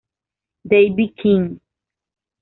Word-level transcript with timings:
David 0.65 1.13
King 1.21 1.59